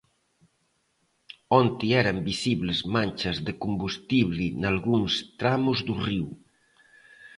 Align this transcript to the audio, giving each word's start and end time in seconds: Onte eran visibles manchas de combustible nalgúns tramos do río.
Onte 1.59 1.85
eran 2.01 2.17
visibles 2.29 2.79
manchas 2.95 3.37
de 3.45 3.53
combustible 3.63 4.45
nalgúns 4.61 5.13
tramos 5.39 5.77
do 5.87 5.93
río. 6.05 6.29